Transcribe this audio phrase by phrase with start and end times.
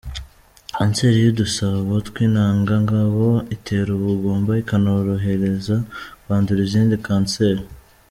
[0.75, 5.75] Kanseri y’udusabo tw’intanga ngabo itera ubugumba ikanorohereza
[6.23, 7.63] kwandura izindi kanseri